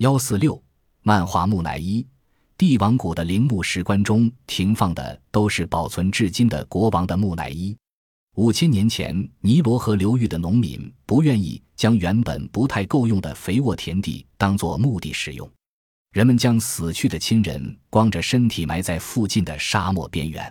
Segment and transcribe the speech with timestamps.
[0.00, 0.58] 幺四六
[1.02, 2.06] 漫画木乃伊，
[2.56, 7.76] 帝王谷的陵墓石棺中停放的都是保存至今的国王的木乃伊。
[8.36, 15.46] 五千年前，尼罗河流域的农民不愿意将原本不太够用的肥沃田地当作墓地使用，
[16.12, 20.50] 人们将死去的亲人光着身体埋在附近的沙漠边缘，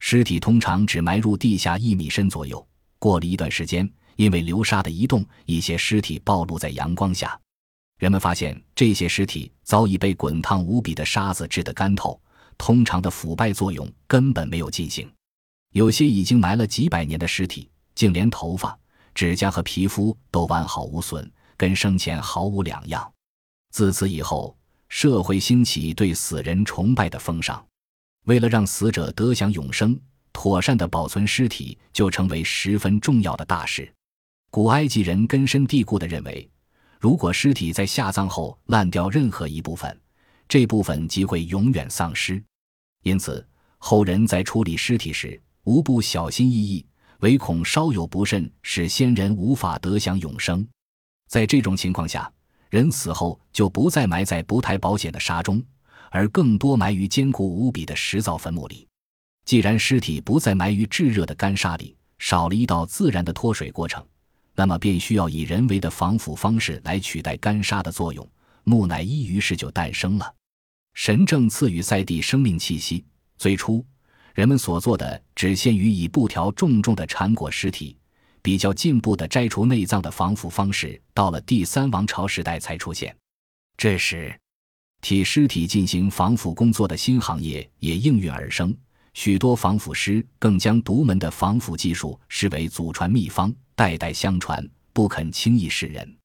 [0.00, 2.66] 尸体通常只埋入地下一米深左右。
[2.98, 7.38] 过了一段时间，因为流沙的移动，一些尸体暴露在阳光下。
[8.02, 12.20] 人们发现这些尸体早已被滚烫无比的沙子制得干透，
[12.58, 15.08] 通常的腐败作用根本没有进行。
[15.70, 18.76] 有些已经埋了几百年的尸体，竟连头发、
[19.14, 23.08] 指甲和皮肤都完好无损，跟生前毫无两样。
[23.70, 24.58] 自此以后，
[24.88, 27.64] 社会兴起对死人崇拜的风尚，
[28.24, 29.96] 为了让死者得享永生，
[30.32, 33.88] 妥善的保存尸体就成为十分重要的大事。
[34.50, 36.48] 古埃及人根深蒂固地认为。
[37.02, 40.00] 如果尸体在下葬后烂掉任何一部分，
[40.46, 42.40] 这部分即会永远丧失。
[43.02, 43.44] 因此，
[43.78, 46.86] 后人在处理尸体时无不小心翼翼，
[47.18, 50.64] 唯恐稍有不慎，使先人无法得享永生。
[51.28, 52.32] 在这种情况下，
[52.70, 55.60] 人死后就不再埋在不太保险的沙中，
[56.08, 58.86] 而更多埋于坚固无比的石造坟墓里。
[59.44, 64.06] 既然尸体不再埋于炙热的干沙里，少了一道自然的脱水过程。
[64.54, 68.28] 那么便需要以人为的防腐方式来取代干沙的作用，
[68.64, 70.34] 木乃伊于是就诞生了。
[70.94, 73.04] 神正赐予赛地生命气息。
[73.38, 73.84] 最初，
[74.34, 77.96] 人们所做的只限于以布条重重的缠裹尸体。
[78.44, 83.16] 比较进步的摘除内脏的防腐方式，到了第三王朝时代才出现。
[83.76, 84.36] 这时，
[85.00, 88.76] 替尸体进行防腐工作的新行业也应运而生。
[89.14, 93.54] 许多防腐师更将独门的防腐技术视为祖传秘方。
[93.74, 96.16] 代代相传，不肯轻易示人。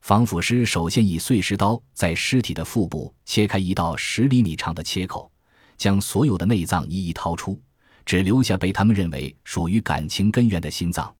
[0.00, 5.30] 防腐师首先以碎石刀在尸体的腹部切开一道十厘米长的切口，
[5.76, 7.60] 将所有的内脏一一掏出，
[8.04, 11.12] 只留下被他们认为属于感情根源的心脏。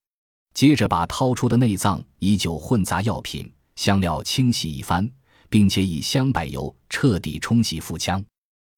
[0.54, 5.10] 接着把掏出的内脏以酒混杂药品、香料清洗一番，
[5.50, 8.24] 并且以香柏油彻底冲洗腹腔，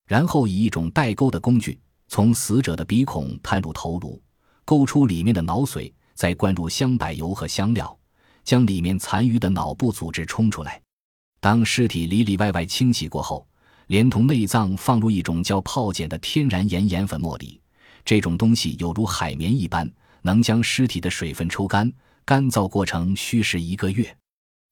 [0.06, 4.20] 然后以一种带钩的工具从死者的鼻孔探入头颅，
[4.64, 5.92] 勾出里面的脑髓。
[6.18, 7.96] 再灌入香柏油和香料，
[8.42, 10.82] 将里面残余的脑部组织冲出来。
[11.38, 13.46] 当尸体里里外外清洗过后，
[13.86, 17.60] 连同内脏放入一种叫泡碱的天然盐盐粉末里。
[18.04, 19.88] 这种东西有如海绵一般，
[20.22, 21.88] 能将尸体的水分抽干。
[22.24, 24.12] 干燥过程需时一个月。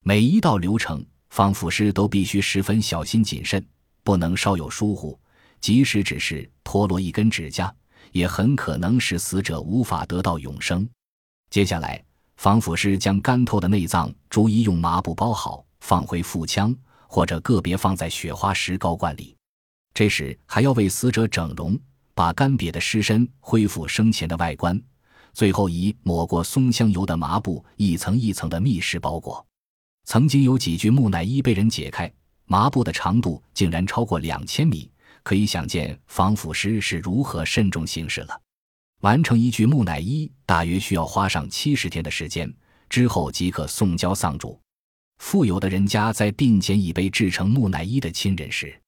[0.03, 3.65] 每一道流程，防腐师都必须十分小心谨慎，
[4.03, 5.17] 不能稍有疏忽，
[5.61, 7.73] 即使只是脱落一根指甲，
[8.11, 10.85] 也很可能使死者无法得到永生。
[11.51, 12.03] 接下来，
[12.37, 16.75] 防腐师将干透的内脏逐一用麻布包好，放回腹腔，
[17.07, 19.35] 或者个别放在雪花石膏罐里。
[19.95, 21.79] 这时还要为死者整容，
[22.15, 24.79] 把干瘪的尸身恢复生前的外观。
[25.33, 29.45] 最后以抹过松香油的麻布一层一层的密实包裹。
[30.05, 32.13] 曾经有几具木乃伊被人解开，
[32.45, 34.91] 麻布的长度竟然超过两千米，
[35.23, 38.41] 可以想见防腐师是如何慎重行事了。
[39.01, 42.53] 完成一具木乃伊大约需要花上七十天的时间，
[42.89, 44.59] 之后即可送交丧主。
[45.19, 48.79] 富有的人家在殡前已被制成木乃伊的亲人时，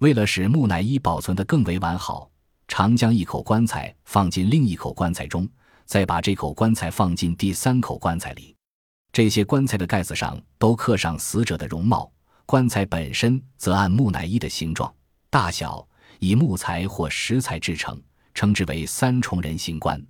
[0.00, 2.30] 为了使木乃伊保存得更为完好，
[2.68, 5.48] 常将一口棺材放进另一口棺材中，
[5.84, 8.54] 再把这口棺材放进第三口棺材里。
[9.12, 12.12] 这些棺材的盖子上都刻上死者的容貌，
[12.46, 14.92] 棺材本身则按木乃伊的形状、
[15.30, 15.86] 大小，
[16.18, 18.00] 以木材或石材制成。
[18.34, 20.04] 称之为三重人形棺，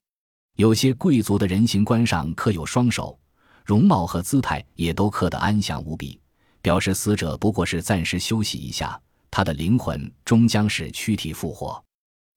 [0.57, 3.17] 有些贵族的人形棺上刻有双手，
[3.65, 6.19] 容貌和姿态也都刻得安详无比，
[6.61, 11.83] 表示死者不过是暂时休息一下，他的灵魂终将是躯体复活。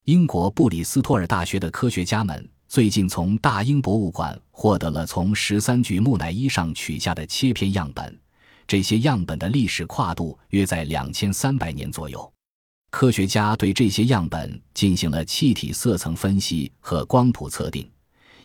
[0.06, 8.18] 英国布里斯托尔大学的科学家们最近从大英博物馆获得了从十三具木乃伊上取下的切片样本，
[8.66, 12.34] 这些样本的历史跨度约在两千三百年左右。
[12.90, 17.90] 科学家对这些样本进行了气体色层分析和光谱测定，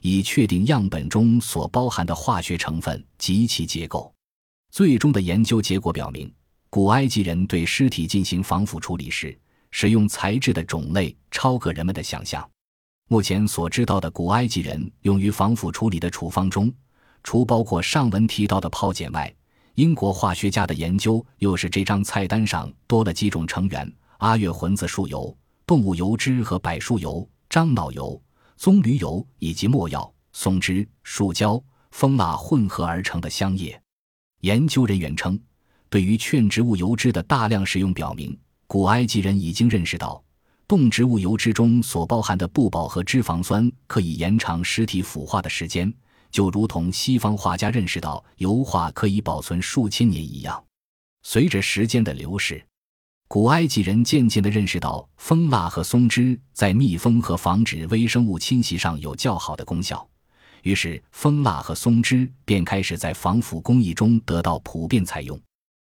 [0.00, 4.12] 以确定样本中所包含的化学成分及其结构。
[4.70, 6.30] 最终的研究结果表明，
[6.68, 9.38] 古埃及人对尸体进行防腐处理时，
[9.70, 12.46] 使用材质的种类超过人们的想象。
[13.08, 16.72] 目前所知道的古埃及人用于防腐处理的处方中，
[17.22, 19.32] 除包括上文提到的泡碱外，
[19.76, 23.90] 英国化学家的研究又使这张菜单上多了几种成员。
[24.22, 25.36] 阿月浑子树油、
[25.66, 28.22] 动物油脂和柏树油、樟脑油、
[28.56, 31.60] 棕榈油以及没药、松脂、树胶、
[31.90, 33.82] 蜂蜡混合而成的香液。
[34.42, 35.36] 研究人员称，
[35.90, 38.38] 对于劝植物油脂的大量使用表明，
[38.68, 40.22] 古埃及人已经认识到，
[40.68, 45.92] 动植物油脂中所包含的不饱和脂肪酸可以延长尸体腐化的时间，
[46.30, 50.64] 就如同西方画家认识到油画可以保存数千年一样。
[51.24, 52.64] 随着时间的流逝，
[53.32, 60.06] 古埃及人渐渐地认识到蜂蜡和松脂在密封和防止微生物侵袭上有较好的功效，
[60.64, 65.40] 于是蜂蜡和松脂便开始在防腐工艺中得到普遍采用。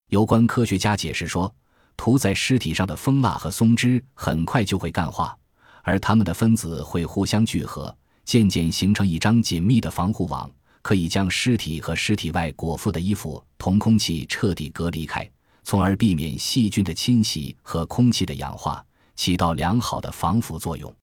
[0.09, 1.50] 有关科学家解释说，
[1.95, 5.33] 涂在尸体上的蜂蜡和松脂很快就会干化，
[5.83, 7.95] 而它们的分子会互相聚合，
[8.25, 10.51] 渐渐形成一张紧密的防护网，
[10.81, 15.25] 可以将尸体和尸体外裹覆的衣服同空气彻底隔离开，
[15.63, 18.85] 从而避免细菌的侵袭和空气的氧化，
[19.15, 20.94] 起到良好的防腐作用。